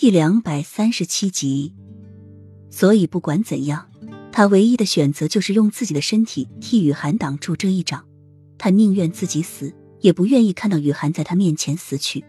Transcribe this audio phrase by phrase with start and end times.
[0.00, 1.74] 第两百三十七集。
[2.70, 3.90] 所以不管怎样，
[4.32, 8.06] 他唯一的选择就是用自己的身体替雨涵挡住这一掌。
[8.56, 12.24] 他宁愿自己死，也不愿意看到雨涵在他面前死去。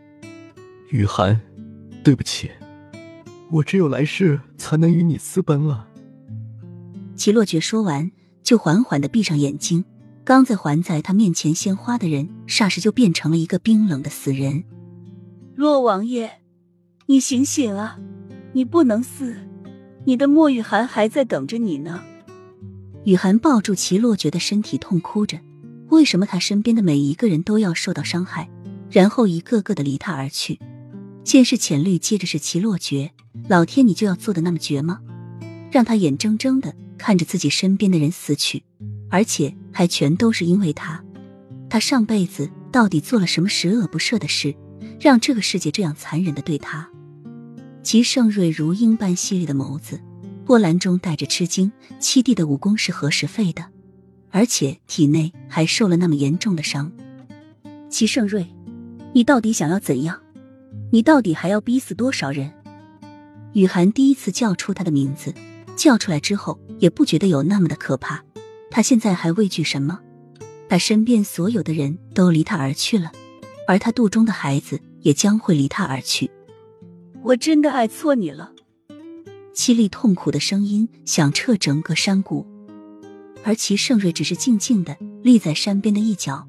[0.89, 1.39] 雨涵，
[2.03, 2.51] 对不起，
[3.49, 5.87] 我只有来世才能与你私奔了。
[7.15, 8.11] 齐洛觉说完，
[8.43, 9.85] 就缓缓的闭上眼睛。
[10.25, 14.65] 刚在还在他面前鲜花的人，霎时就变成了一个冰冷的死人。
[15.55, 16.40] 洛王爷，
[17.07, 17.97] 你醒醒啊！
[18.53, 19.35] 你不能死，
[20.05, 22.03] 你的莫雨涵还在等着你呢。
[23.03, 25.39] 雨涵抱住齐洛觉的身体，痛哭着。
[25.89, 28.49] 为什么他身边的每一个人都要受到伤害，
[28.89, 30.59] 然后一个个的离他而去？
[31.23, 33.11] 先是浅绿，接着是齐洛觉，
[33.49, 34.99] 老天，你就要做的那么绝吗？
[35.71, 38.63] 让他眼睁睁的看着自己身边的人死去，
[39.09, 41.03] 而且还全都是因为他。
[41.69, 44.55] 他上辈子到底做了什么十恶不赦的事，
[45.01, 46.87] 让这个世界这样残忍的对他？
[47.81, 49.99] 齐盛瑞如鹰般犀利的眸子，
[50.45, 51.71] 波澜中带着吃惊。
[51.99, 53.65] 七弟的武功是何时废的？
[54.29, 56.91] 而且体内还受了那么严重的伤。
[57.89, 58.45] 齐盛瑞，
[59.11, 60.21] 你到底想要怎样？
[60.91, 62.53] 你到底还要逼死多少人？
[63.53, 65.33] 雨涵第一次叫出他的名字，
[65.75, 68.23] 叫出来之后也不觉得有那么的可怕。
[68.69, 69.99] 他现在还畏惧什么？
[70.69, 73.11] 他身边所有的人都离他而去了，
[73.67, 76.29] 而他肚中的孩子也将会离他而去。
[77.23, 78.51] 我真的爱错你了。
[79.53, 82.47] 凄厉痛苦的声音响彻整个山谷，
[83.43, 86.47] 而齐盛瑞只是静静的立在山边的一角，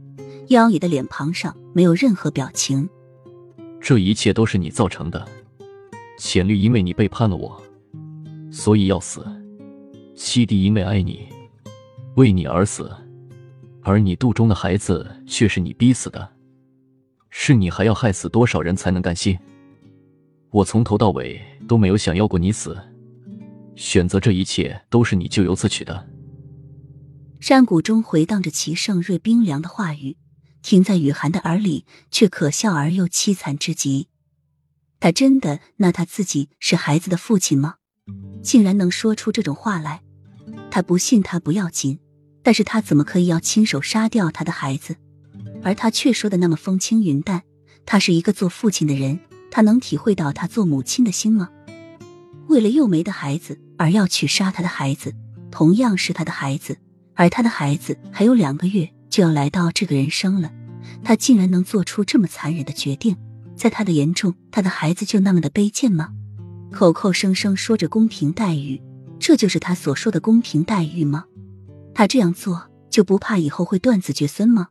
[0.48, 2.88] 妖冶的脸庞上没有任何表情。
[3.80, 5.26] 这一切都是你造成的，
[6.16, 7.60] 浅绿因为你背叛了我，
[8.52, 9.20] 所以要死；
[10.14, 11.26] 七弟因为爱你，
[12.14, 12.88] 为你而死，
[13.82, 16.28] 而你肚中的孩子却是你逼死的，
[17.34, 19.36] 是你还要害死多少人才能甘心？
[20.50, 22.78] 我从头到尾都没有想要过你死，
[23.74, 26.06] 选择这一切都是你咎由自取的。
[27.40, 30.18] 山谷中回荡着齐盛瑞冰凉的话语。
[30.60, 34.08] 听在雨涵的耳里，却可笑而又凄惨之极。
[35.00, 37.76] 他真的拿他自己是孩子的父亲吗？
[38.42, 40.02] 竟然能说出这种话来？
[40.70, 41.98] 他不信他不要紧，
[42.42, 44.96] 但是他怎么可以要亲手杀掉他的孩子？
[45.62, 47.42] 而他却说的那么风轻云淡。
[47.84, 49.18] 他是一个做父亲的人，
[49.50, 51.50] 他能体会到他做母亲的心吗？
[52.48, 55.14] 为了幼梅的孩子而要去杀他的孩子，
[55.50, 56.76] 同样是他的孩子，
[57.14, 58.90] 而他的孩子还有两个月。
[59.12, 60.50] 就要来到这个人生了，
[61.04, 63.14] 他竟然能做出这么残忍的决定，
[63.54, 66.14] 在他的眼中，他的孩子就那么的卑贱吗？
[66.70, 68.80] 口口声声说着公平待遇，
[69.18, 71.26] 这就是他所说的公平待遇吗？
[71.94, 74.68] 他这样做就不怕以后会断子绝孙吗？